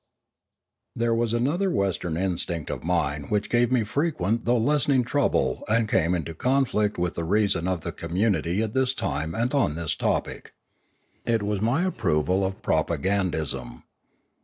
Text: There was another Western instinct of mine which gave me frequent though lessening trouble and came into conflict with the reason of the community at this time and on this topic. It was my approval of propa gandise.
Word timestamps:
There 0.95 1.13
was 1.13 1.31
another 1.31 1.69
Western 1.69 2.17
instinct 2.17 2.71
of 2.71 2.83
mine 2.83 3.25
which 3.25 3.51
gave 3.51 3.71
me 3.71 3.83
frequent 3.83 4.45
though 4.45 4.57
lessening 4.57 5.03
trouble 5.03 5.63
and 5.69 5.87
came 5.87 6.15
into 6.15 6.33
conflict 6.33 6.97
with 6.97 7.13
the 7.13 7.23
reason 7.23 7.67
of 7.67 7.81
the 7.81 7.91
community 7.91 8.63
at 8.63 8.73
this 8.73 8.95
time 8.95 9.35
and 9.35 9.53
on 9.53 9.75
this 9.75 9.93
topic. 9.93 10.55
It 11.23 11.43
was 11.43 11.61
my 11.61 11.83
approval 11.85 12.43
of 12.43 12.63
propa 12.63 12.97
gandise. 12.97 13.83